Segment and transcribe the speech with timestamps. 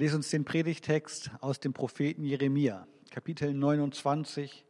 [0.00, 4.64] lese uns den Predigtext aus dem Propheten Jeremia, Kapitel 29,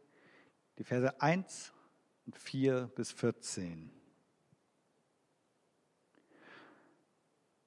[0.77, 1.71] die Verse 1
[2.25, 3.89] und 4 bis 14.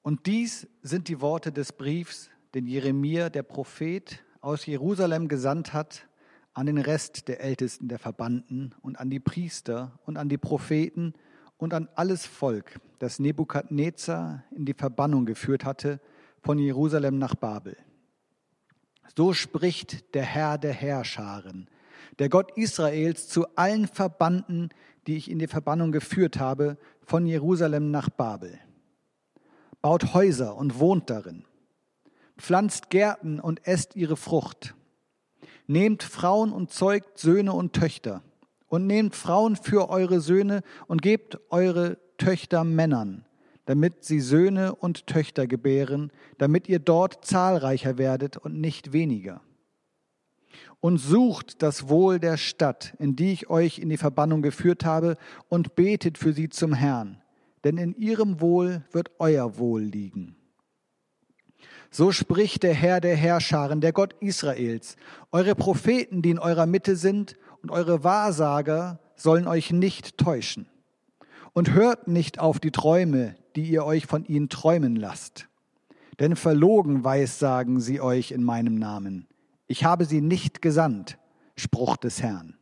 [0.02, 6.06] Und dies sind die Worte des Briefs, den Jeremia, der Prophet, aus Jerusalem gesandt hat
[6.52, 11.14] an den Rest der Ältesten der Verbannten und an die Priester und an die Propheten
[11.56, 15.98] und an alles Volk, das Nebukadnezar in die Verbannung geführt hatte
[16.44, 17.76] von Jerusalem nach Babel.
[19.16, 21.68] So spricht der Herr der Herrscharen,
[22.18, 24.68] der Gott Israels zu allen Verbannten,
[25.06, 28.58] die ich in die Verbannung geführt habe, von Jerusalem nach Babel.
[29.80, 31.44] Baut Häuser und wohnt darin,
[32.36, 34.74] pflanzt Gärten und esst ihre Frucht,
[35.66, 38.22] nehmt Frauen und zeugt Söhne und Töchter,
[38.66, 43.24] und nehmt Frauen für eure Söhne und gebt eure Töchter Männern,
[43.66, 49.40] damit sie Söhne und Töchter gebären, damit ihr dort zahlreicher werdet und nicht weniger.
[50.80, 55.16] Und sucht das Wohl der Stadt, in die ich euch in die Verbannung geführt habe,
[55.48, 57.22] und betet für sie zum Herrn
[57.64, 60.36] denn in ihrem Wohl wird euer Wohl liegen.
[61.90, 64.96] So spricht der Herr der Herrscharen, der Gott Israels.
[65.32, 70.66] Eure Propheten, die in eurer Mitte sind, und eure Wahrsager sollen euch nicht täuschen.
[71.54, 75.48] Und hört nicht auf die Träume, die ihr euch von ihnen träumen lasst.
[76.20, 79.26] Denn verlogen weissagen sie euch in meinem Namen.
[79.66, 81.18] Ich habe sie nicht gesandt,
[81.56, 82.56] Spruch des Herrn.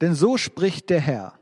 [0.00, 1.34] Denn so spricht der Herr.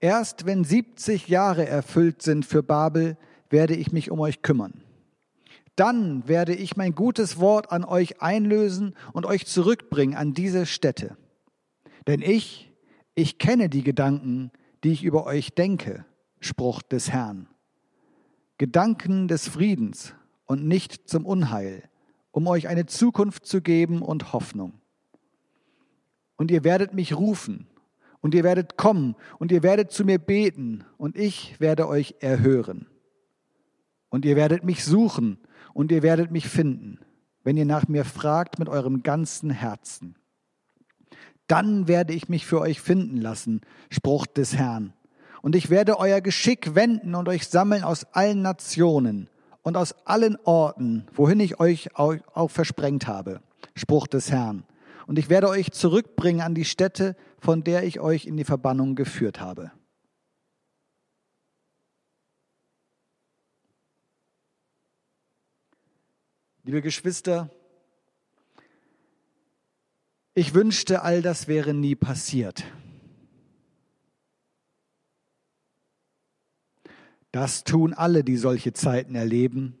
[0.00, 3.16] Erst wenn 70 Jahre erfüllt sind für Babel,
[3.50, 4.82] werde ich mich um euch kümmern.
[5.76, 11.16] Dann werde ich mein gutes Wort an euch einlösen und euch zurückbringen an diese Stätte.
[12.06, 12.72] Denn ich,
[13.14, 14.50] ich kenne die Gedanken,
[14.84, 16.04] die ich über euch denke,
[16.40, 17.46] Spruch des Herrn.
[18.58, 20.14] Gedanken des Friedens
[20.46, 21.82] und nicht zum Unheil,
[22.30, 24.74] um euch eine Zukunft zu geben und Hoffnung.
[26.36, 27.66] Und ihr werdet mich rufen
[28.20, 32.86] und ihr werdet kommen und ihr werdet zu mir beten und ich werde euch erhören.
[34.08, 35.38] Und ihr werdet mich suchen
[35.72, 36.98] und ihr werdet mich finden,
[37.44, 40.16] wenn ihr nach mir fragt mit eurem ganzen Herzen.
[41.46, 44.92] Dann werde ich mich für euch finden lassen, Spruch des Herrn.
[45.42, 49.28] Und ich werde euer Geschick wenden und euch sammeln aus allen Nationen
[49.62, 53.40] und aus allen Orten, wohin ich euch auch versprengt habe,
[53.74, 54.64] Spruch des Herrn
[55.10, 58.94] und ich werde euch zurückbringen an die Stätte, von der ich euch in die Verbannung
[58.94, 59.72] geführt habe.
[66.62, 67.50] Liebe Geschwister,
[70.34, 72.62] ich wünschte, all das wäre nie passiert.
[77.32, 79.78] Das tun alle, die solche Zeiten erleben,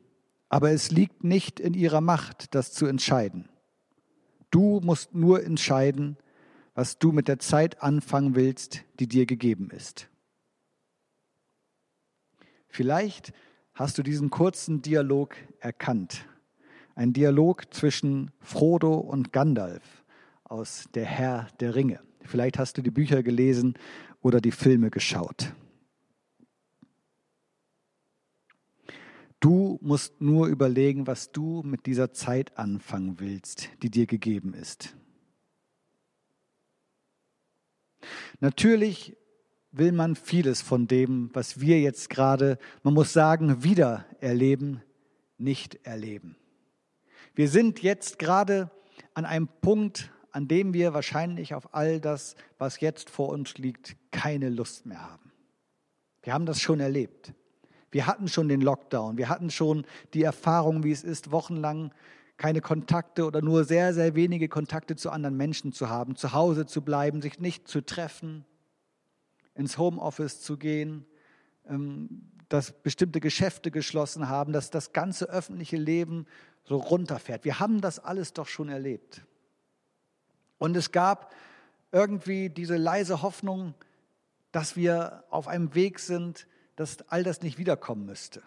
[0.48, 3.48] aber es liegt nicht in ihrer Macht, das zu entscheiden.
[4.50, 6.16] Du musst nur entscheiden,
[6.74, 10.08] was du mit der Zeit anfangen willst, die dir gegeben ist.
[12.68, 13.32] Vielleicht
[13.74, 16.26] hast du diesen kurzen Dialog erkannt.
[16.94, 20.04] Ein Dialog zwischen Frodo und Gandalf
[20.44, 22.00] aus Der Herr der Ringe.
[22.22, 23.74] Vielleicht hast du die Bücher gelesen
[24.20, 25.52] oder die Filme geschaut.
[29.40, 34.94] Du musst nur überlegen, was du mit dieser Zeit anfangen willst, die dir gegeben ist.
[38.40, 39.16] Natürlich
[39.72, 44.82] will man vieles von dem, was wir jetzt gerade, man muss sagen, wieder erleben,
[45.38, 46.36] nicht erleben.
[47.34, 48.70] Wir sind jetzt gerade
[49.14, 53.96] an einem Punkt, an dem wir wahrscheinlich auf all das, was jetzt vor uns liegt,
[54.10, 55.32] keine Lust mehr haben.
[56.22, 57.32] Wir haben das schon erlebt.
[57.90, 59.84] Wir hatten schon den Lockdown, wir hatten schon
[60.14, 61.92] die Erfahrung, wie es ist, wochenlang
[62.36, 66.64] keine Kontakte oder nur sehr, sehr wenige Kontakte zu anderen Menschen zu haben, zu Hause
[66.66, 68.44] zu bleiben, sich nicht zu treffen,
[69.54, 71.04] ins Homeoffice zu gehen,
[71.68, 76.26] ähm, dass bestimmte Geschäfte geschlossen haben, dass das ganze öffentliche Leben
[76.64, 77.44] so runterfährt.
[77.44, 79.22] Wir haben das alles doch schon erlebt.
[80.58, 81.34] Und es gab
[81.92, 83.74] irgendwie diese leise Hoffnung,
[84.52, 86.46] dass wir auf einem Weg sind,
[86.80, 88.42] dass all das nicht wiederkommen müsste.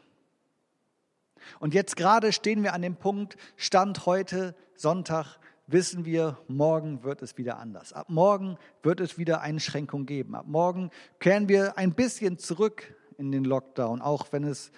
[1.59, 5.37] Und jetzt gerade stehen wir an dem Punkt, Stand heute, Sonntag,
[5.67, 7.93] wissen wir, morgen wird es wieder anders.
[7.93, 10.33] Ab morgen wird es wieder Einschränkungen geben.
[10.33, 10.89] Ab morgen
[11.19, 14.71] kehren wir ein bisschen zurück in den Lockdown, auch wenn es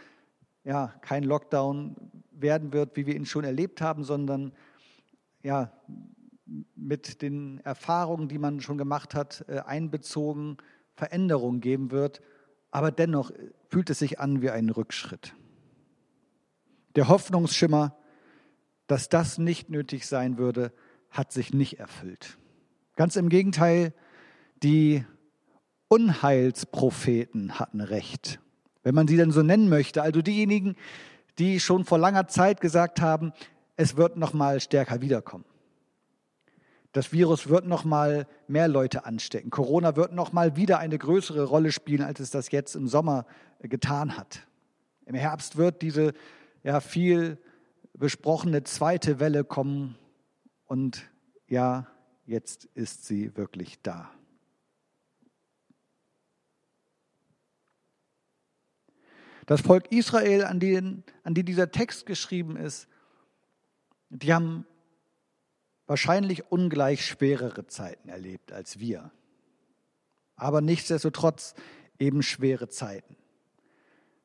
[0.66, 1.96] ja kein Lockdown
[2.32, 4.52] werden wird, wie wir ihn schon erlebt haben, sondern
[5.44, 5.72] ja
[6.76, 10.58] mit den Erfahrungen, die man schon gemacht hat, äh, einbezogen
[10.94, 12.22] Veränderungen geben wird
[12.76, 13.32] aber dennoch
[13.70, 15.34] fühlt es sich an wie ein Rückschritt.
[16.98, 17.96] Der Hoffnungsschimmer,
[18.88, 20.74] dass das nicht nötig sein würde,
[21.10, 22.38] hat sich nicht erfüllt.
[22.98, 23.94] Ganz im Gegenteil,
[24.62, 25.06] die
[25.88, 28.42] Unheilspropheten hatten recht,
[28.84, 30.02] wenn man sie denn so nennen möchte.
[30.02, 30.76] Also diejenigen,
[31.40, 33.32] die schon vor langer Zeit gesagt haben,
[33.78, 35.46] es wird noch mal stärker wiederkommen.
[36.96, 39.50] Das Virus wird noch mal mehr Leute anstecken.
[39.50, 43.26] Corona wird noch mal wieder eine größere Rolle spielen, als es das jetzt im Sommer
[43.60, 44.48] getan hat.
[45.06, 46.14] Im Herbst wird diese
[46.64, 47.38] ja viel
[47.96, 49.98] besprochene zweite Welle kommen
[50.68, 51.04] und
[51.50, 51.86] ja,
[52.26, 54.10] jetzt ist sie wirklich da.
[59.48, 62.88] Das Volk Israel, an, den, an die dieser Text geschrieben ist,
[64.10, 64.66] die haben
[65.88, 69.12] wahrscheinlich ungleich schwerere Zeiten erlebt als wir.
[70.36, 71.54] Aber nichtsdestotrotz
[72.00, 73.16] eben schwere Zeiten.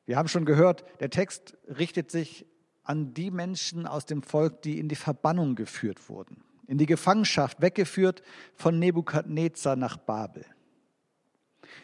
[0.05, 2.45] Wir haben schon gehört, der Text richtet sich
[2.83, 7.61] an die Menschen aus dem Volk, die in die Verbannung geführt wurden, in die Gefangenschaft,
[7.61, 8.21] weggeführt
[8.53, 10.45] von Nebukadnezar nach Babel.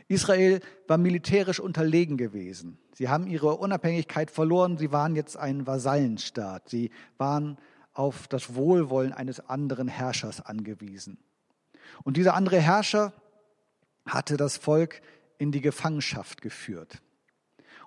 [0.08, 2.78] Israel war militärisch unterlegen gewesen.
[2.94, 4.78] Sie haben ihre Unabhängigkeit verloren.
[4.78, 6.68] Sie waren jetzt ein Vasallenstaat.
[6.68, 7.58] Sie waren
[7.98, 11.18] auf das Wohlwollen eines anderen Herrschers angewiesen.
[12.04, 13.14] Und dieser andere Herrscher
[14.06, 15.02] hatte das Volk
[15.38, 17.02] in die Gefangenschaft geführt.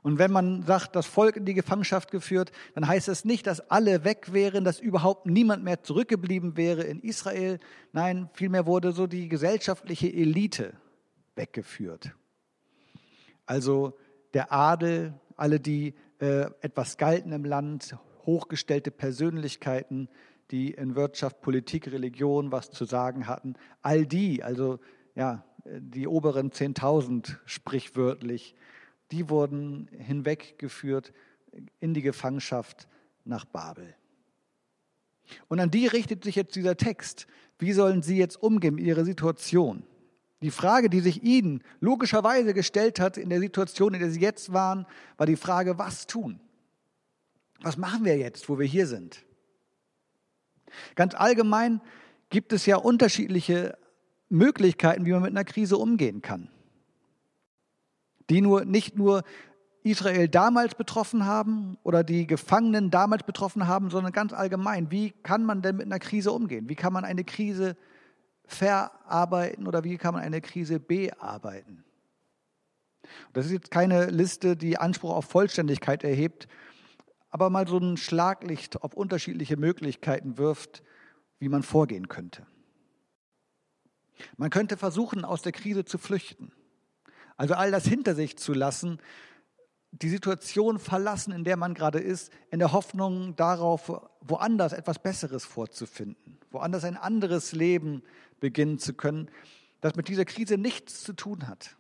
[0.03, 3.71] Und wenn man sagt, das Volk in die Gefangenschaft geführt, dann heißt es nicht, dass
[3.71, 7.61] alle weg wären, dass überhaupt niemand mehr zurückgeblieben wäre in Israel.
[7.93, 10.73] Nein, vielmehr wurde so die gesellschaftliche Elite
[11.37, 12.15] weggeführt.
[13.47, 13.97] Also
[14.33, 17.97] der Adel, alle, die äh, etwas galten im Land,
[18.31, 20.09] hochgestellte Persönlichkeiten,
[20.53, 24.79] die in Wirtschaft, Politik, Religion was zu sagen hatten, all die, also
[25.17, 28.55] ja, die oberen 10.000 sprichwörtlich,
[29.11, 31.13] die wurden hinweggeführt
[31.81, 32.87] in die Gefangenschaft
[33.25, 33.95] nach Babel.
[35.49, 37.27] Und an die richtet sich jetzt dieser Text.
[37.59, 39.83] Wie sollen sie jetzt umgehen mit ihrer Situation?
[40.43, 44.53] Die Frage, die sich ihnen logischerweise gestellt hat in der Situation, in der sie jetzt
[44.53, 44.87] waren,
[45.17, 46.41] war die Frage, was tun?
[47.63, 49.25] Was machen wir jetzt, wo wir hier sind?
[50.95, 51.81] Ganz allgemein
[52.31, 53.77] gibt es ja unterschiedliche
[54.29, 56.49] Möglichkeiten, wie man mit einer Krise umgehen kann,
[58.31, 59.25] die nur, nicht nur
[59.83, 64.91] Israel damals betroffen haben oder die Gefangenen damals betroffen haben, sondern ganz allgemein.
[64.91, 66.69] Wie kann man denn mit einer Krise umgehen?
[66.69, 67.77] Wie kann man eine Krise
[68.45, 71.85] verarbeiten oder wie kann man eine Krise bearbeiten?
[73.33, 76.47] Das ist jetzt keine Liste, die Anspruch auf Vollständigkeit erhebt,
[77.31, 80.83] aber mal so ein Schlaglicht auf unterschiedliche Möglichkeiten wirft,
[81.39, 82.47] wie man vorgehen könnte.
[84.37, 86.53] Man könnte versuchen, aus der Krise zu flüchten.
[87.37, 88.99] Also all das hinter sich zu lassen,
[89.93, 93.91] die Situation verlassen, in der man gerade ist, in der Hoffnung darauf,
[94.21, 98.03] woanders etwas Besseres vorzufinden, woanders ein anderes Leben
[98.41, 99.31] beginnen zu können,
[99.81, 101.77] das mit dieser Krise nichts zu tun hat.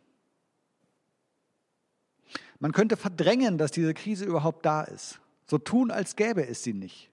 [2.59, 5.21] Man könnte verdrängen, dass diese Krise überhaupt da ist,
[5.51, 7.11] so tun, als gäbe es sie nicht,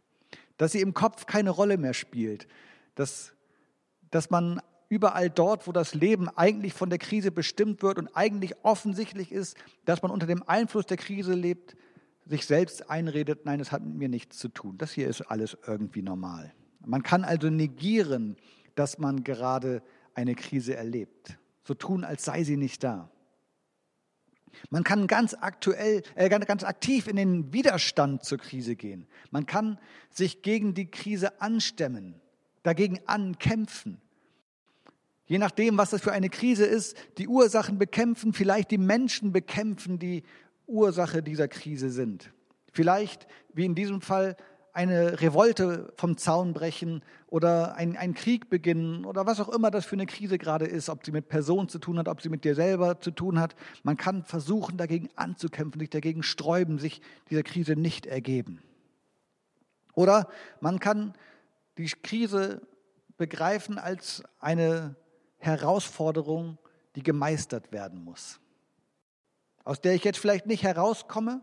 [0.57, 2.48] dass sie im Kopf keine Rolle mehr spielt,
[2.94, 3.34] dass,
[4.12, 8.54] dass man überall dort, wo das Leben eigentlich von der Krise bestimmt wird und eigentlich
[8.63, 11.75] offensichtlich ist, dass man unter dem Einfluss der Krise lebt,
[12.28, 14.77] sich selbst einredet, nein, es hat mit mir nichts zu tun.
[14.77, 16.53] Das hier ist alles irgendwie normal.
[16.86, 18.38] Man kann also negieren,
[18.75, 19.82] dass man gerade
[20.13, 21.39] eine Krise erlebt.
[21.63, 23.10] So tun, als sei sie nicht da.
[24.69, 29.07] Man kann ganz aktuell, äh, ganz aktiv in den Widerstand zur Krise gehen.
[29.31, 32.15] Man kann sich gegen die Krise anstemmen,
[32.63, 34.01] dagegen ankämpfen.
[35.25, 39.99] Je nachdem, was das für eine Krise ist, die Ursachen bekämpfen, vielleicht die Menschen bekämpfen,
[39.99, 40.23] die
[40.67, 42.31] Ursache dieser Krise sind.
[42.71, 44.37] Vielleicht, wie in diesem Fall,
[44.77, 49.88] eine Revolte vom Zaun brechen oder ein, ein Krieg beginnen oder was auch immer das
[49.88, 52.43] für eine Krise gerade ist, ob sie mit Personen zu tun hat, ob sie mit
[52.43, 53.55] dir selber zu tun hat.
[53.81, 58.62] Man kann versuchen, dagegen anzukämpfen, sich dagegen sträuben, sich dieser Krise nicht ergeben.
[59.96, 60.29] Oder
[60.62, 61.15] man kann
[61.79, 62.62] die Krise
[63.17, 64.96] begreifen als eine
[65.39, 66.60] Herausforderung,
[66.96, 68.39] die gemeistert werden muss,
[69.63, 71.41] aus der ich jetzt vielleicht nicht herauskomme,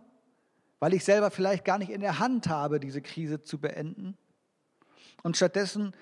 [0.84, 4.18] weil ich selber vielleicht gar nicht in der Hand habe, diese Krise zu beenden.
[5.22, 5.96] Und stattdessen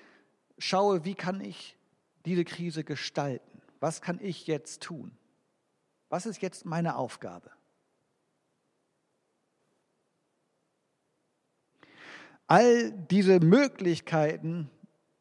[0.57, 1.77] schaue, wie kann ich
[2.25, 3.61] diese Krise gestalten?
[3.79, 5.17] Was kann ich jetzt tun?
[6.09, 7.49] Was ist jetzt meine Aufgabe?
[12.47, 14.69] All diese Möglichkeiten,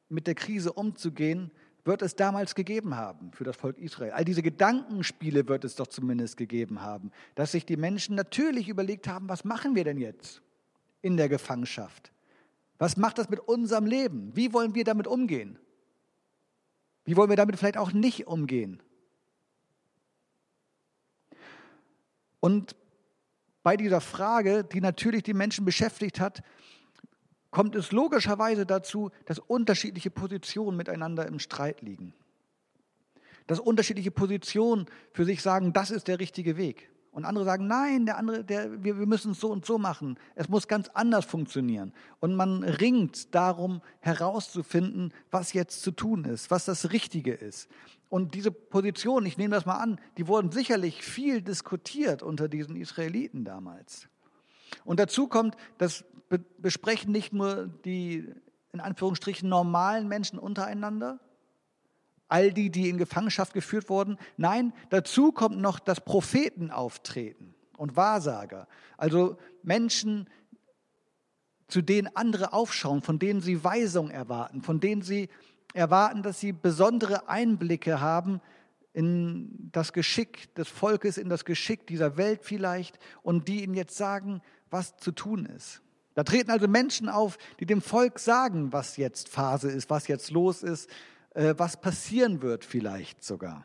[0.08, 1.52] mit der Krise umzugehen,
[1.84, 4.12] wird es damals gegeben haben für das Volk Israel.
[4.12, 9.08] All diese Gedankenspiele wird es doch zumindest gegeben haben, dass sich die Menschen natürlich überlegt
[9.08, 10.42] haben, was machen wir denn jetzt?
[11.02, 12.12] in der Gefangenschaft?
[12.78, 14.34] Was macht das mit unserem Leben?
[14.34, 15.58] Wie wollen wir damit umgehen?
[17.04, 18.80] Wie wollen wir damit vielleicht auch nicht umgehen?
[22.40, 22.74] Und
[23.62, 26.42] bei dieser Frage, die natürlich die Menschen beschäftigt hat,
[27.52, 32.14] kommt es logischerweise dazu, dass unterschiedliche Positionen miteinander im Streit liegen.
[33.46, 36.90] Dass unterschiedliche Positionen für sich sagen, das ist der richtige Weg.
[37.12, 40.18] Und andere sagen, nein, der andere, der, wir, wir müssen es so und so machen.
[40.34, 41.92] Es muss ganz anders funktionieren.
[42.20, 47.68] Und man ringt darum, herauszufinden, was jetzt zu tun ist, was das Richtige ist.
[48.08, 52.76] Und diese Position, ich nehme das mal an, die wurden sicherlich viel diskutiert unter diesen
[52.76, 54.08] Israeliten damals.
[54.84, 56.04] Und dazu kommt, das
[56.38, 58.28] besprechen nicht nur die
[58.72, 61.20] in Anführungsstrichen normalen Menschen untereinander,
[62.28, 64.16] all die, die in Gefangenschaft geführt wurden.
[64.38, 68.66] Nein, dazu kommt noch das Propheten auftreten und Wahrsager.
[68.96, 70.28] Also Menschen,
[71.68, 75.28] zu denen andere aufschauen, von denen sie Weisung erwarten, von denen sie
[75.74, 78.40] erwarten, dass sie besondere Einblicke haben
[78.94, 83.96] in das Geschick des Volkes, in das Geschick dieser Welt vielleicht und die ihnen jetzt
[83.96, 85.82] sagen, was zu tun ist.
[86.14, 90.30] Da treten also Menschen auf, die dem Volk sagen, was jetzt Phase ist, was jetzt
[90.30, 90.90] los ist,
[91.34, 93.64] äh, was passieren wird vielleicht sogar.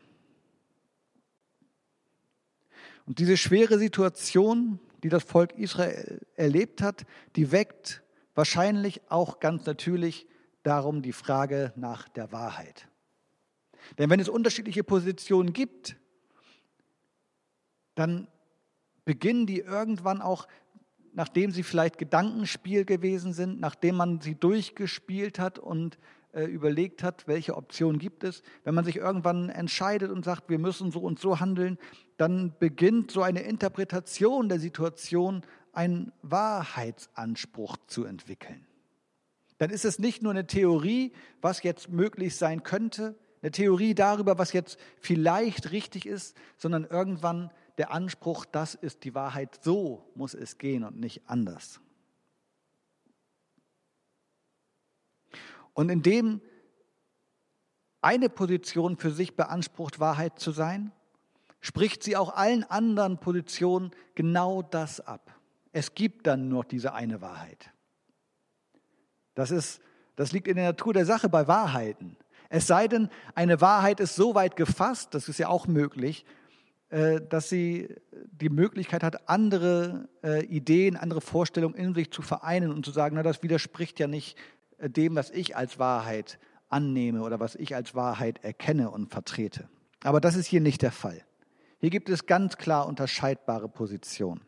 [3.06, 7.04] Und diese schwere Situation, die das Volk Israel erlebt hat,
[7.36, 8.02] die weckt
[8.34, 10.26] wahrscheinlich auch ganz natürlich
[10.62, 12.88] darum die Frage nach der Wahrheit.
[13.96, 15.96] Denn wenn es unterschiedliche Positionen gibt,
[17.94, 18.28] dann
[19.04, 20.46] beginnen die irgendwann auch,
[21.18, 25.98] nachdem sie vielleicht Gedankenspiel gewesen sind, nachdem man sie durchgespielt hat und
[26.32, 28.44] äh, überlegt hat, welche Option gibt es.
[28.62, 31.76] Wenn man sich irgendwann entscheidet und sagt, wir müssen so und so handeln,
[32.18, 38.64] dann beginnt so eine Interpretation der Situation, einen Wahrheitsanspruch zu entwickeln.
[39.58, 44.38] Dann ist es nicht nur eine Theorie, was jetzt möglich sein könnte, eine Theorie darüber,
[44.38, 50.34] was jetzt vielleicht richtig ist, sondern irgendwann der Anspruch, das ist die Wahrheit, so muss
[50.34, 51.80] es gehen und nicht anders.
[55.72, 56.40] Und indem
[58.00, 60.92] eine Position für sich beansprucht, Wahrheit zu sein,
[61.60, 65.34] spricht sie auch allen anderen Positionen genau das ab.
[65.72, 67.70] Es gibt dann nur diese eine Wahrheit.
[69.34, 69.80] Das, ist,
[70.16, 72.16] das liegt in der Natur der Sache bei Wahrheiten.
[72.48, 76.24] Es sei denn, eine Wahrheit ist so weit gefasst, das ist ja auch möglich,
[76.90, 77.94] dass sie
[78.32, 83.16] die Möglichkeit hat, andere äh, Ideen, andere Vorstellungen in sich zu vereinen und zu sagen,
[83.16, 84.38] na, das widerspricht ja nicht
[84.80, 89.68] dem, was ich als Wahrheit annehme oder was ich als Wahrheit erkenne und vertrete.
[90.02, 91.22] Aber das ist hier nicht der Fall.
[91.80, 94.40] Hier gibt es ganz klar unterscheidbare Positionen.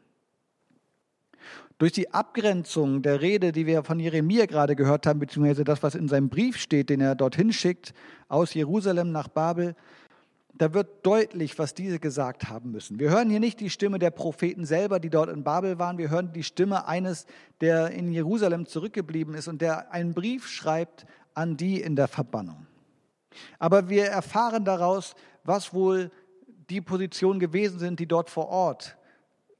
[1.78, 5.94] Durch die Abgrenzung der Rede, die wir von Jeremia gerade gehört haben, beziehungsweise das, was
[5.94, 7.94] in seinem Brief steht, den er dorthin schickt,
[8.28, 9.74] aus Jerusalem nach Babel,
[10.60, 13.00] da wird deutlich, was diese gesagt haben müssen.
[13.00, 15.96] Wir hören hier nicht die Stimme der Propheten selber, die dort in Babel waren.
[15.96, 17.24] Wir hören die Stimme eines,
[17.62, 22.66] der in Jerusalem zurückgeblieben ist und der einen Brief schreibt an die in der Verbannung.
[23.58, 25.14] Aber wir erfahren daraus,
[25.44, 26.10] was wohl
[26.68, 28.98] die Positionen gewesen sind, die dort vor Ort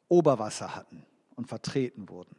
[0.09, 2.37] Oberwasser hatten und vertreten wurden.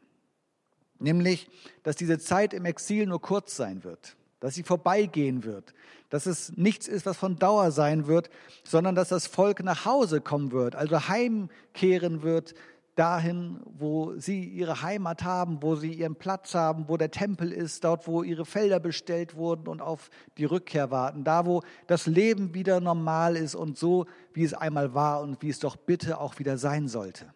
[1.00, 1.50] Nämlich,
[1.82, 5.74] dass diese Zeit im Exil nur kurz sein wird dass sie vorbeigehen wird,
[6.10, 8.30] dass es nichts ist, was von Dauer sein wird,
[8.66, 12.54] sondern dass das Volk nach Hause kommen wird, also heimkehren wird
[12.96, 17.84] dahin, wo sie ihre Heimat haben, wo sie ihren Platz haben, wo der Tempel ist,
[17.84, 22.54] dort, wo ihre Felder bestellt wurden und auf die Rückkehr warten, da, wo das Leben
[22.54, 26.40] wieder normal ist und so, wie es einmal war und wie es doch bitte auch
[26.40, 27.34] wieder sein sollte.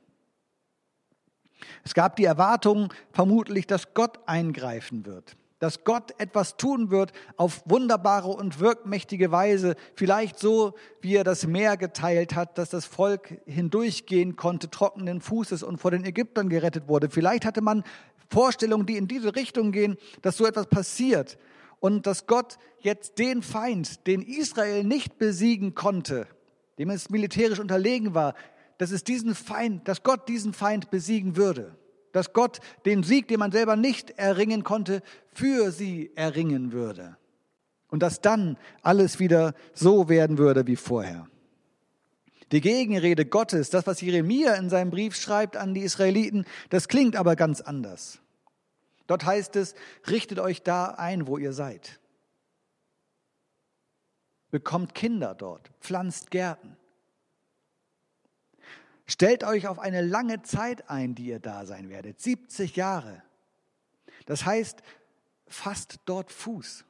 [1.83, 7.61] Es gab die Erwartung vermutlich, dass Gott eingreifen wird dass Gott etwas tun wird auf
[7.65, 13.41] wunderbare und wirkmächtige Weise, vielleicht so, wie er das Meer geteilt hat, dass das Volk
[13.45, 17.09] hindurchgehen konnte, trockenen Fußes und vor den Ägyptern gerettet wurde.
[17.09, 17.83] Vielleicht hatte man
[18.29, 21.37] Vorstellungen, die in diese Richtung gehen, dass so etwas passiert.
[21.79, 26.27] Und dass Gott jetzt den Feind, den Israel nicht besiegen konnte,
[26.79, 28.33] dem es militärisch unterlegen war,
[28.77, 31.77] dass es diesen Feind, dass Gott diesen Feind besiegen würde
[32.15, 35.03] dass Gott den Sieg, den man selber nicht erringen konnte,
[35.33, 37.17] für sie erringen würde.
[37.89, 41.27] Und dass dann alles wieder so werden würde wie vorher.
[42.53, 47.17] Die Gegenrede Gottes, das, was Jeremia in seinem Brief schreibt an die Israeliten, das klingt
[47.17, 48.19] aber ganz anders.
[49.07, 49.75] Dort heißt es,
[50.09, 51.99] richtet euch da ein, wo ihr seid.
[54.51, 56.77] Bekommt Kinder dort, pflanzt Gärten.
[59.05, 63.21] Stellt euch auf eine lange Zeit ein, die ihr da sein werdet, 70 Jahre.
[64.25, 64.81] Das heißt,
[65.47, 66.85] fasst dort Fuß.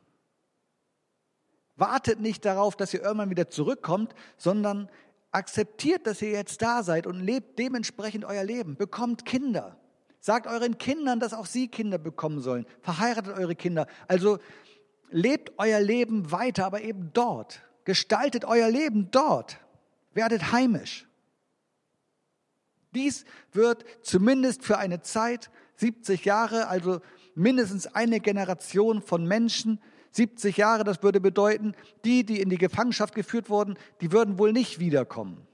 [1.76, 4.90] Wartet nicht darauf, dass ihr irgendwann wieder zurückkommt, sondern
[5.32, 8.78] akzeptiert, dass ihr jetzt da seid und lebt dementsprechend euer Leben.
[8.78, 9.78] Bekommt Kinder.
[10.22, 12.66] Sagt euren Kindern, dass auch sie Kinder bekommen sollen.
[12.82, 13.88] Verheiratet eure Kinder.
[14.08, 14.40] Also
[15.12, 17.62] lebt euer Leben weiter, aber eben dort.
[17.84, 19.60] Gestaltet euer Leben dort.
[20.14, 21.06] Werdet heimisch.
[22.96, 27.02] Dies wird zumindest für eine Zeit, 70 Jahre, also
[27.36, 31.76] mindestens eine Generation von Menschen, 70 Jahre, das würde bedeuten,
[32.06, 35.46] die, die in die Gefangenschaft geführt wurden, die würden wohl nicht wiederkommen,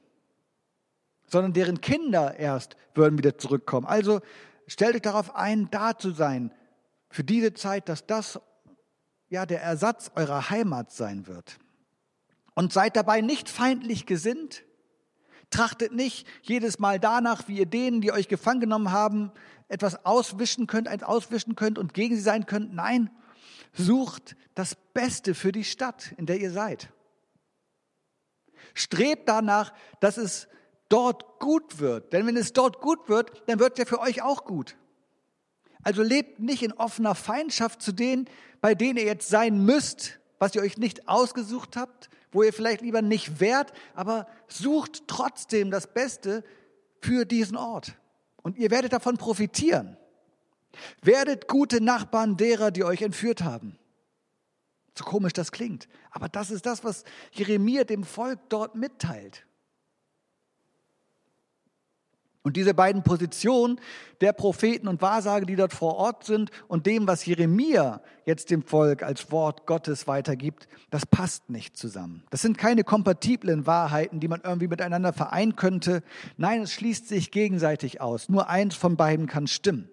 [1.27, 3.87] sondern deren Kinder erst würden wieder zurückkommen.
[3.87, 4.21] Also
[4.67, 6.53] stellt euch darauf ein, da zu sein
[7.09, 8.39] für diese Zeit, dass das
[9.29, 11.57] ja der Ersatz eurer Heimat sein wird.
[12.53, 14.63] Und seid dabei nicht feindlich gesinnt,
[15.51, 19.31] Trachtet nicht jedes Mal danach, wie ihr denen, die euch gefangen genommen haben,
[19.67, 22.73] etwas auswischen könnt, eins auswischen könnt und gegen sie sein könnt.
[22.73, 23.09] Nein,
[23.73, 26.89] sucht das Beste für die Stadt, in der ihr seid.
[28.73, 30.47] Strebt danach, dass es
[30.89, 32.13] dort gut wird.
[32.13, 34.77] Denn wenn es dort gut wird, dann wird es ja für euch auch gut.
[35.83, 38.29] Also lebt nicht in offener Feindschaft zu denen,
[38.61, 42.81] bei denen ihr jetzt sein müsst, was ihr euch nicht ausgesucht habt, wo ihr vielleicht
[42.81, 46.43] lieber nicht wärt, aber sucht trotzdem das Beste
[47.01, 47.93] für diesen Ort.
[48.41, 49.97] Und ihr werdet davon profitieren.
[51.01, 53.77] Werdet gute Nachbarn derer, die euch entführt haben.
[54.97, 59.45] So komisch das klingt, aber das ist das, was Jeremia dem Volk dort mitteilt.
[62.43, 63.79] Und diese beiden Positionen
[64.19, 68.63] der Propheten und Wahrsager, die dort vor Ort sind, und dem, was Jeremia jetzt dem
[68.63, 72.23] Volk als Wort Gottes weitergibt, das passt nicht zusammen.
[72.31, 76.01] Das sind keine kompatiblen Wahrheiten, die man irgendwie miteinander vereinen könnte.
[76.37, 78.27] Nein, es schließt sich gegenseitig aus.
[78.27, 79.89] Nur eins von beiden kann stimmen.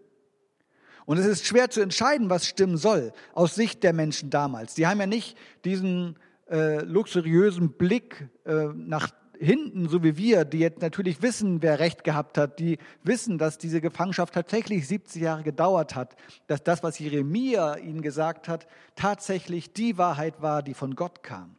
[1.05, 4.75] Und es ist schwer zu entscheiden, was stimmen soll, aus Sicht der Menschen damals.
[4.75, 6.19] Die haben ja nicht diesen
[6.51, 12.05] äh, luxuriösen Blick äh, nach hinten, so wie wir, die jetzt natürlich wissen, wer Recht
[12.05, 16.99] gehabt hat, die wissen, dass diese Gefangenschaft tatsächlich 70 Jahre gedauert hat, dass das, was
[16.99, 21.57] Jeremia ihnen gesagt hat, tatsächlich die Wahrheit war, die von Gott kam.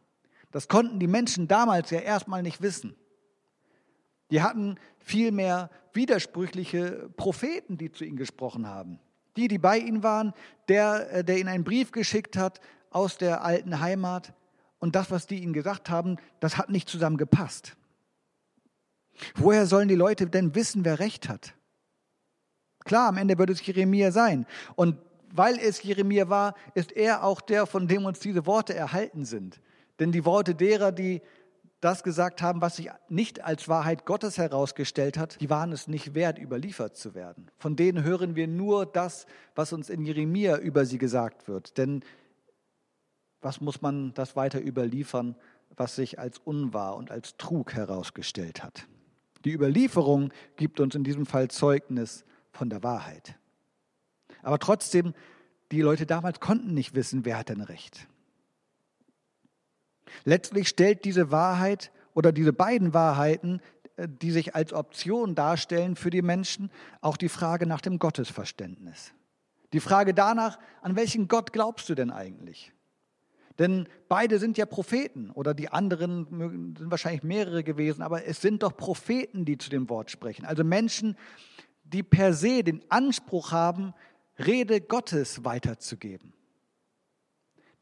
[0.52, 2.96] Das konnten die Menschen damals ja erstmal nicht wissen.
[4.30, 9.00] Die hatten vielmehr widersprüchliche Propheten, die zu ihnen gesprochen haben.
[9.36, 10.32] Die, die bei ihnen waren,
[10.68, 14.32] der, äh, der ihnen einen Brief geschickt hat aus der alten Heimat,
[14.80, 17.76] und das, was die ihnen gesagt haben, das hat nicht zusammen gepasst.
[19.34, 21.54] Woher sollen die Leute denn wissen, wer recht hat?
[22.84, 24.46] Klar, am Ende wird es Jeremia sein.
[24.74, 24.96] Und
[25.32, 29.60] weil es Jeremia war, ist er auch der, von dem uns diese Worte erhalten sind.
[30.00, 31.20] Denn die Worte derer, die
[31.80, 36.14] das gesagt haben, was sich nicht als Wahrheit Gottes herausgestellt hat, die waren es nicht
[36.14, 37.50] wert, überliefert zu werden.
[37.58, 41.78] Von denen hören wir nur das, was uns in Jeremia über sie gesagt wird.
[41.78, 42.02] Denn
[43.40, 45.36] was muss man das weiter überliefern,
[45.76, 48.86] was sich als unwahr und als Trug herausgestellt hat.
[49.44, 53.36] Die Überlieferung gibt uns in diesem Fall Zeugnis von der Wahrheit.
[54.42, 55.14] Aber trotzdem,
[55.72, 58.08] die Leute damals konnten nicht wissen, wer hat denn recht.
[60.24, 63.60] Letztlich stellt diese Wahrheit oder diese beiden Wahrheiten,
[63.96, 69.12] äh, die sich als Option darstellen für die Menschen, auch die Frage nach dem Gottesverständnis.
[69.72, 72.72] Die Frage danach, an welchen Gott glaubst du denn eigentlich?
[73.60, 78.62] Denn beide sind ja Propheten oder die anderen sind wahrscheinlich mehrere gewesen, aber es sind
[78.62, 80.46] doch Propheten, die zu dem Wort sprechen.
[80.46, 81.14] Also Menschen,
[81.84, 83.92] die per se den Anspruch haben,
[84.38, 86.32] Rede Gottes weiterzugeben.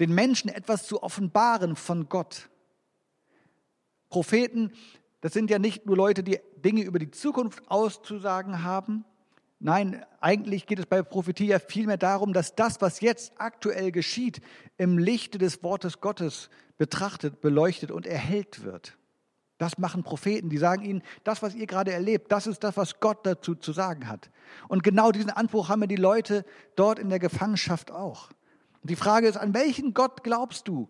[0.01, 2.51] Den Menschen etwas zu offenbaren von Gott.
[4.09, 4.73] Propheten,
[5.21, 9.05] das sind ja nicht nur Leute, die Dinge über die Zukunft auszusagen haben,
[9.61, 14.40] Nein, eigentlich geht es bei Prophetie ja vielmehr darum, dass das, was jetzt aktuell geschieht,
[14.77, 18.97] im Lichte des Wortes Gottes betrachtet, beleuchtet und erhellt wird.
[19.59, 23.01] Das machen Propheten, die sagen ihnen, das, was ihr gerade erlebt, das ist das, was
[23.01, 24.31] Gott dazu zu sagen hat.
[24.68, 26.44] Und genau diesen Anspruch haben ja die Leute
[26.77, 28.29] dort in der Gefangenschaft auch.
[28.81, 30.88] Und die Frage ist, an welchen Gott glaubst du?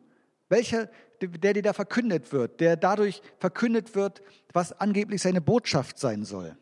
[0.51, 0.91] Welcher,
[1.23, 6.55] der dir da verkündet wird, der dadurch verkündet wird, was angeblich seine Botschaft sein soll?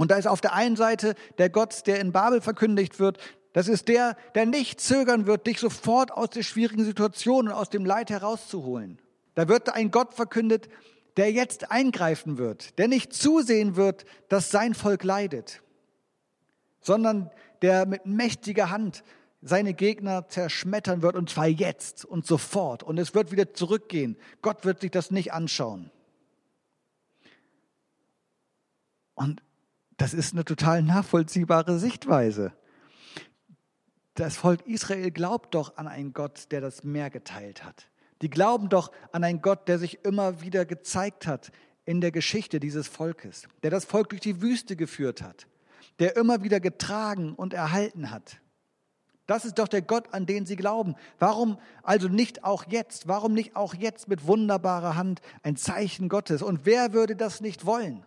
[0.00, 3.18] Und da ist auf der einen Seite der Gott, der in Babel verkündigt wird.
[3.52, 7.68] Das ist der, der nicht zögern wird, dich sofort aus der schwierigen Situation und aus
[7.68, 8.98] dem Leid herauszuholen.
[9.34, 10.70] Da wird ein Gott verkündet,
[11.18, 15.60] der jetzt eingreifen wird, der nicht zusehen wird, dass sein Volk leidet,
[16.80, 19.04] sondern der mit mächtiger Hand
[19.42, 22.82] seine Gegner zerschmettern wird, und zwar jetzt und sofort.
[22.82, 24.16] Und es wird wieder zurückgehen.
[24.40, 25.90] Gott wird sich das nicht anschauen.
[29.14, 29.42] Und
[30.00, 32.52] das ist eine total nachvollziehbare Sichtweise.
[34.14, 37.90] das Volk Israel glaubt doch an einen Gott, der das Meer geteilt hat.
[38.22, 41.52] Die glauben doch an einen Gott, der sich immer wieder gezeigt hat
[41.84, 45.46] in der Geschichte dieses Volkes, der das Volk durch die Wüste geführt hat,
[45.98, 48.40] der immer wieder getragen und erhalten hat.
[49.26, 50.94] Das ist doch der Gott, an den sie glauben.
[51.18, 53.06] Warum also nicht auch jetzt?
[53.06, 56.40] Warum nicht auch jetzt mit wunderbarer Hand ein Zeichen Gottes?
[56.40, 58.04] Und wer würde das nicht wollen?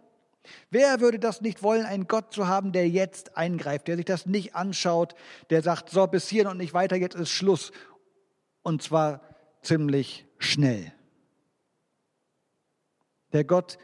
[0.70, 4.26] Wer würde das nicht wollen, einen Gott zu haben, der jetzt eingreift, der sich das
[4.26, 5.16] nicht anschaut,
[5.50, 7.72] der sagt, so bis hierhin und nicht weiter, jetzt ist Schluss.
[8.62, 9.22] Und zwar
[9.62, 10.92] ziemlich schnell.
[13.32, 13.78] Der Gott,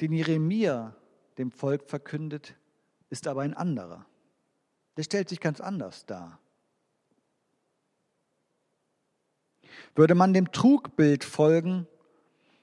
[0.00, 0.96] den Jeremia
[1.38, 2.54] dem Volk verkündet,
[3.10, 4.06] ist aber ein anderer.
[4.96, 6.40] Der stellt sich ganz anders dar.
[9.94, 11.86] Würde man dem Trugbild folgen,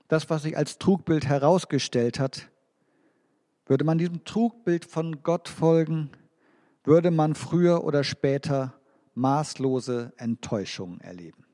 [0.08, 2.51] das, was sich als Trugbild herausgestellt hat,
[3.66, 6.12] würde man diesem Trugbild von Gott folgen,
[6.84, 8.80] würde man früher oder später
[9.14, 11.46] maßlose Enttäuschungen erleben.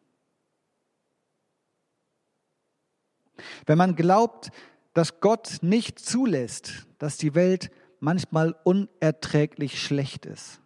[3.66, 4.50] Wenn man glaubt,
[4.94, 10.62] dass Gott nicht zulässt, dass die Welt manchmal unerträglich schlecht ist,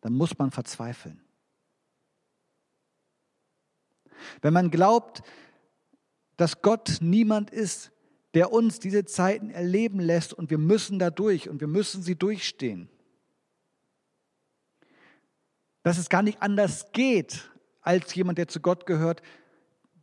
[0.00, 1.20] dann muss man verzweifeln.
[4.40, 5.22] Wenn man glaubt,
[6.36, 7.92] dass Gott niemand ist,
[8.34, 12.14] der uns diese Zeiten erleben lässt und wir müssen da durch und wir müssen sie
[12.14, 12.88] durchstehen.
[15.82, 19.22] Dass es gar nicht anders geht, als jemand, der zu Gott gehört,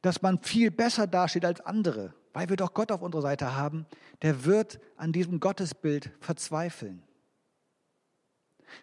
[0.02, 3.86] dass man viel besser dasteht als andere, weil wir doch Gott auf unserer Seite haben,
[4.22, 7.04] der wird an diesem Gottesbild verzweifeln.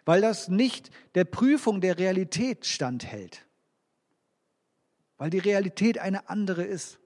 [0.05, 3.45] Weil das nicht der Prüfung der Realität standhält,
[5.17, 6.99] weil die Realität eine andere ist,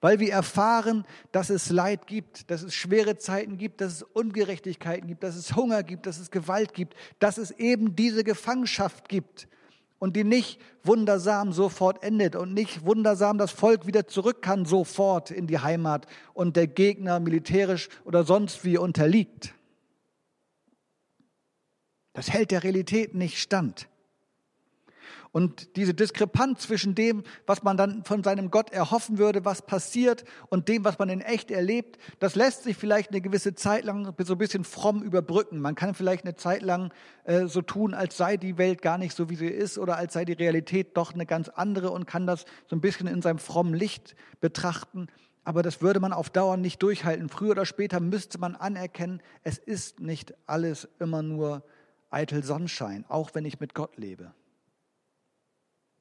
[0.00, 5.06] weil wir erfahren, dass es Leid gibt, dass es schwere Zeiten gibt, dass es Ungerechtigkeiten
[5.08, 9.48] gibt, dass es Hunger gibt, dass es Gewalt gibt, dass es eben diese Gefangenschaft gibt
[10.00, 15.30] und die nicht wundersam sofort endet und nicht wundersam das Volk wieder zurück kann sofort
[15.30, 19.54] in die Heimat und der Gegner militärisch oder sonst wie unterliegt.
[22.14, 23.89] Das hält der Realität nicht stand.
[25.32, 30.24] Und diese Diskrepanz zwischen dem, was man dann von seinem Gott erhoffen würde, was passiert,
[30.48, 34.12] und dem, was man in echt erlebt, das lässt sich vielleicht eine gewisse Zeit lang
[34.18, 35.60] so ein bisschen fromm überbrücken.
[35.60, 36.92] Man kann vielleicht eine Zeit lang
[37.24, 40.14] äh, so tun, als sei die Welt gar nicht so, wie sie ist, oder als
[40.14, 43.38] sei die Realität doch eine ganz andere und kann das so ein bisschen in seinem
[43.38, 45.06] frommen Licht betrachten.
[45.44, 47.28] Aber das würde man auf Dauer nicht durchhalten.
[47.28, 51.62] Früher oder später müsste man anerkennen, es ist nicht alles immer nur
[52.10, 54.34] eitel Sonnenschein, auch wenn ich mit Gott lebe.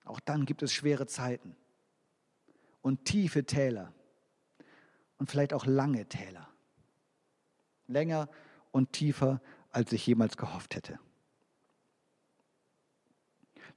[0.09, 1.55] Auch dann gibt es schwere Zeiten
[2.81, 3.93] und tiefe Täler
[5.19, 6.49] und vielleicht auch lange Täler.
[7.85, 8.27] Länger
[8.71, 10.99] und tiefer, als ich jemals gehofft hätte.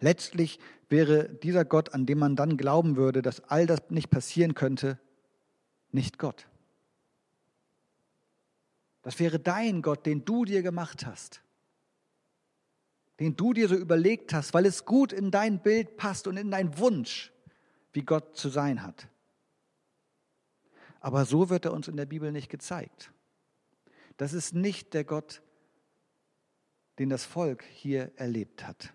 [0.00, 4.54] Letztlich wäre dieser Gott, an dem man dann glauben würde, dass all das nicht passieren
[4.54, 4.98] könnte,
[5.90, 6.48] nicht Gott.
[9.02, 11.42] Das wäre dein Gott, den du dir gemacht hast
[13.22, 16.50] den du dir so überlegt hast, weil es gut in dein Bild passt und in
[16.50, 17.32] dein Wunsch,
[17.92, 19.06] wie Gott zu sein hat.
[20.98, 23.12] Aber so wird er uns in der Bibel nicht gezeigt.
[24.16, 25.40] Das ist nicht der Gott,
[26.98, 28.92] den das Volk hier erlebt hat.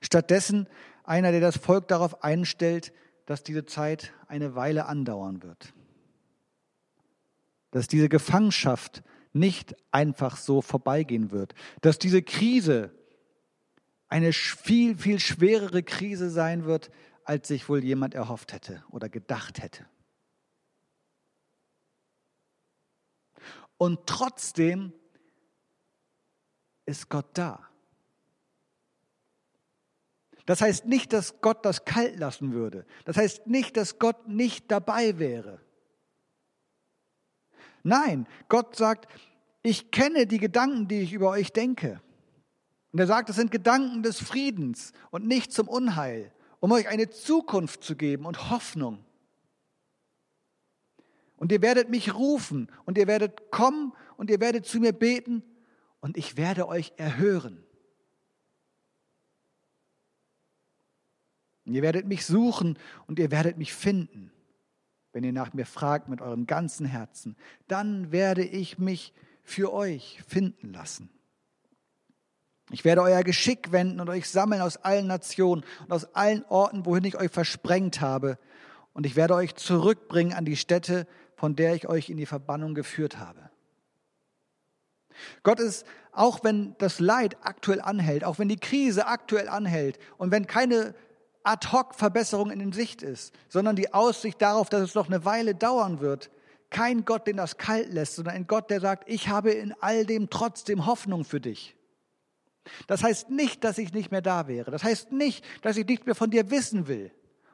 [0.00, 0.66] Stattdessen
[1.04, 2.92] einer, der das Volk darauf einstellt,
[3.24, 5.72] dass diese Zeit eine Weile andauern wird.
[7.70, 11.54] Dass diese Gefangenschaft nicht einfach so vorbeigehen wird.
[11.80, 12.92] Dass diese Krise
[14.08, 16.90] eine viel, viel schwerere Krise sein wird,
[17.24, 19.86] als sich wohl jemand erhofft hätte oder gedacht hätte.
[23.76, 24.92] Und trotzdem
[26.86, 27.68] ist Gott da.
[30.46, 32.86] Das heißt nicht, dass Gott das kalt lassen würde.
[33.04, 35.60] Das heißt nicht, dass Gott nicht dabei wäre.
[37.88, 39.10] Nein, Gott sagt,
[39.62, 42.02] ich kenne die Gedanken, die ich über euch denke.
[42.92, 47.08] Und er sagt, es sind Gedanken des Friedens und nicht zum Unheil, um euch eine
[47.08, 49.04] Zukunft zu geben und Hoffnung.
[51.36, 55.42] Und ihr werdet mich rufen und ihr werdet kommen und ihr werdet zu mir beten
[56.00, 57.64] und ich werde euch erhören.
[61.64, 64.30] Und ihr werdet mich suchen und ihr werdet mich finden
[65.12, 70.22] wenn ihr nach mir fragt mit eurem ganzen Herzen, dann werde ich mich für euch
[70.26, 71.10] finden lassen.
[72.70, 76.84] Ich werde euer Geschick wenden und euch sammeln aus allen Nationen und aus allen Orten,
[76.84, 78.38] wohin ich euch versprengt habe.
[78.92, 82.74] Und ich werde euch zurückbringen an die Stätte, von der ich euch in die Verbannung
[82.74, 83.50] geführt habe.
[85.42, 90.30] Gott ist, auch wenn das Leid aktuell anhält, auch wenn die Krise aktuell anhält und
[90.30, 90.94] wenn keine
[91.48, 96.30] Ad-hoc-Verbesserung in Sicht ist, sondern die Aussicht darauf, dass es noch eine Weile dauern wird,
[96.70, 100.04] kein Gott, den das kalt lässt, sondern ein Gott, der sagt, ich habe in all
[100.04, 101.74] dem trotzdem Hoffnung für dich.
[102.86, 104.70] Das heißt nicht, dass ich nicht mehr da wäre.
[104.70, 107.10] Das heißt nicht, dass ich nichts mehr von dir wissen will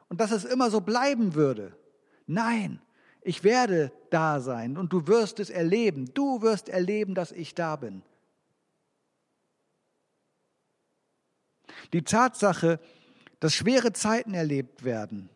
[0.09, 1.77] und dass es immer so bleiben würde.
[2.27, 2.81] Nein,
[3.21, 6.11] ich werde da sein und du wirst es erleben.
[6.13, 8.03] Du wirst erleben, dass ich da bin.
[11.93, 12.79] Die Tatsache,
[13.45, 15.29] dass schwere Zeiten erlebt werden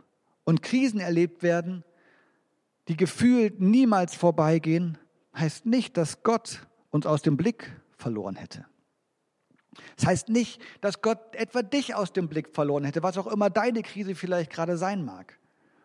[0.44, 1.84] und Krisen erlebt werden,
[2.88, 4.98] die gefühlt niemals vorbeigehen,
[5.36, 8.66] heißt nicht, dass Gott uns aus dem Blick verloren hätte.
[9.96, 13.52] Das heißt nicht, dass Gott etwa dich aus dem Blick verloren hätte, was auch immer
[13.52, 15.38] deine Krise vielleicht gerade sein mag.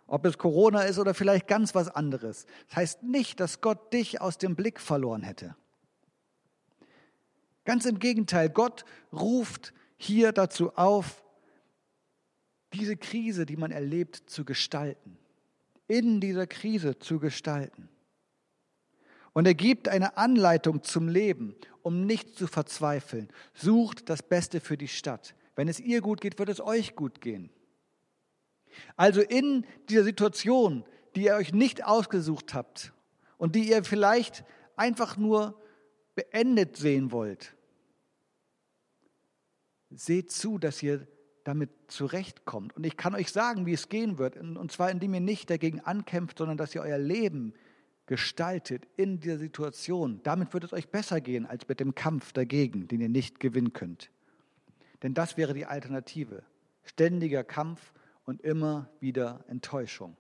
[0.07, 2.47] Ob es Corona ist oder vielleicht ganz was anderes.
[2.69, 5.57] Das heißt nicht, dass Gott dich aus dem Blick verloren hätte.
[7.67, 11.24] Ganz im Gegenteil, Gott ruft hier dazu auf,
[12.75, 15.17] diese Krise, die man erlebt, zu gestalten.
[15.87, 17.89] In dieser Krise zu gestalten.
[19.33, 23.29] Und er gibt eine Anleitung zum Leben, um nicht zu verzweifeln.
[23.53, 25.35] Sucht das Beste für die Stadt.
[25.57, 27.51] Wenn es ihr gut geht, wird es euch gut gehen.
[28.97, 30.85] Also in dieser Situation,
[31.15, 32.93] die ihr euch nicht ausgesucht habt
[33.39, 34.45] und die ihr vielleicht
[34.77, 35.61] einfach nur
[36.15, 37.57] beendet sehen wollt,
[39.91, 41.07] seht zu, dass ihr
[41.44, 42.74] damit zurechtkommt.
[42.76, 44.37] Und ich kann euch sagen, wie es gehen wird.
[44.37, 47.54] Und zwar, indem ihr nicht dagegen ankämpft, sondern dass ihr euer Leben
[48.07, 50.20] gestaltet in dieser Situation.
[50.22, 53.72] Damit wird es euch besser gehen als mit dem Kampf dagegen, den ihr nicht gewinnen
[53.72, 54.11] könnt.
[55.02, 56.42] Denn das wäre die Alternative.
[56.83, 57.92] Ständiger Kampf
[58.24, 60.16] und immer wieder Enttäuschung.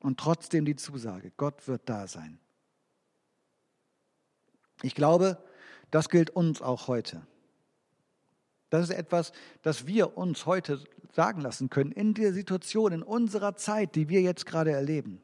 [0.00, 2.38] Und trotzdem die Zusage, Gott wird da sein.
[4.82, 5.42] Ich glaube,
[5.90, 7.22] das gilt uns auch heute.
[8.70, 10.80] Das ist etwas, das wir uns heute
[11.14, 15.22] sagen lassen können, in der Situation, in unserer Zeit, die wir jetzt gerade erleben.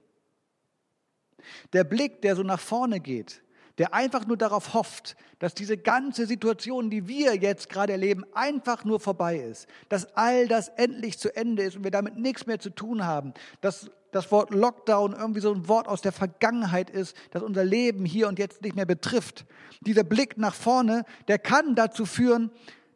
[1.73, 3.43] Der Blick, der so nach vorne geht,
[3.79, 8.85] der einfach nur darauf hofft, dass diese ganze Situation, die wir jetzt gerade erleben, einfach
[8.85, 12.61] nur vorbei ist, dass all das endlich zu Ende ist und wir damit nichts mehr
[12.61, 17.17] zu tun haben, dass das Wort Lockdown irgendwie so ein Wort aus der Vergangenheit ist,
[17.33, 19.45] das unser Leben hier und jetzt nicht mehr betrifft.
[19.81, 22.53] Dieser Blick nach vorne, der kann dazu führen,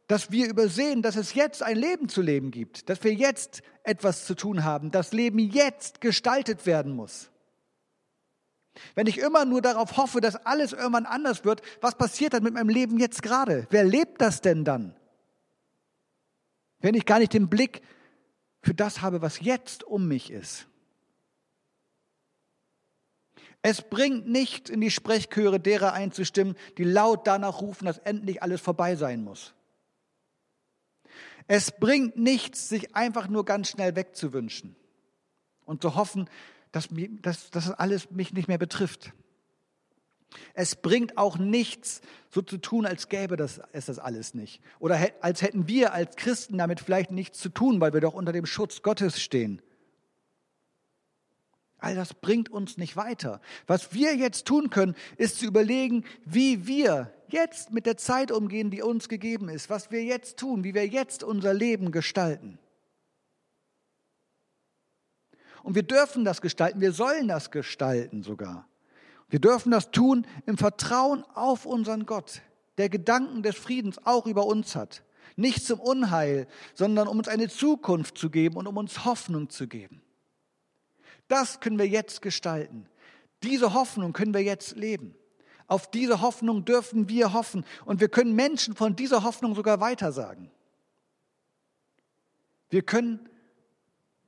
[0.07, 4.27] dass wir übersehen, dass es jetzt ein Leben zu leben gibt, dass wir jetzt etwas
[4.27, 7.31] zu tun haben, das Leben jetzt gestaltet werden muss.
[8.95, 12.55] Wenn ich immer nur darauf hoffe, dass alles irgendwann anders wird, was passiert dann mit
[12.55, 13.67] meinem Leben jetzt gerade?
[13.71, 14.95] Wer lebt das denn dann?
[16.79, 17.83] Wenn ich gar nicht den Blick
[18.63, 20.68] für das habe, was jetzt um mich ist.
[23.63, 28.61] Es bringt nichts, in die Sprechchöre derer einzustimmen, die laut danach rufen, dass endlich alles
[28.61, 29.55] vorbei sein muss.
[31.49, 34.77] Es bringt nichts, sich einfach nur ganz schnell wegzuwünschen
[35.65, 36.29] und zu hoffen,
[36.73, 36.89] dass,
[37.23, 39.13] dass, dass alles mich nicht mehr betrifft.
[40.53, 44.61] Es bringt auch nichts, so zu tun, als gäbe das, es das alles nicht.
[44.79, 48.33] Oder als hätten wir als Christen damit vielleicht nichts zu tun, weil wir doch unter
[48.33, 49.63] dem Schutz Gottes stehen.
[51.79, 53.41] All das bringt uns nicht weiter.
[53.67, 58.71] Was wir jetzt tun können, ist zu überlegen, wie wir jetzt mit der Zeit umgehen,
[58.71, 62.59] die uns gegeben ist, was wir jetzt tun, wie wir jetzt unser Leben gestalten.
[65.63, 68.67] Und wir dürfen das gestalten, wir sollen das gestalten sogar.
[69.29, 72.41] Wir dürfen das tun im Vertrauen auf unseren Gott,
[72.79, 75.05] der Gedanken des Friedens auch über uns hat.
[75.37, 79.69] Nicht zum Unheil, sondern um uns eine Zukunft zu geben und um uns Hoffnung zu
[79.69, 80.03] geben.
[81.29, 82.87] Das können wir jetzt gestalten.
[83.43, 85.15] Diese Hoffnung können wir jetzt leben.
[85.67, 90.51] Auf diese Hoffnung dürfen wir hoffen und wir können Menschen von dieser Hoffnung sogar weitersagen.
[92.71, 93.29] Wir können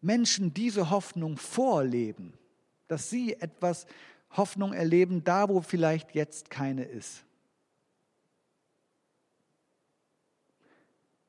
[0.02, 2.34] Menschen diese Hoffnung vorleben,
[2.88, 3.86] dass sie etwas
[4.30, 7.24] Hoffnung erleben, da wo vielleicht jetzt keine ist.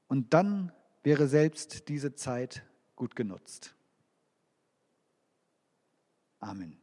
[0.08, 2.64] Und dann wäre selbst diese Zeit
[2.98, 3.74] gut genutzt.
[6.44, 6.81] Amen.